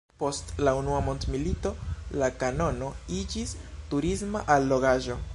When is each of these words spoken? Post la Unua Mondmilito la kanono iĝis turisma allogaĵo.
Post 0.21 0.53
la 0.67 0.71
Unua 0.77 1.01
Mondmilito 1.09 1.71
la 2.21 2.29
kanono 2.45 2.89
iĝis 3.17 3.53
turisma 3.93 4.43
allogaĵo. 4.57 5.21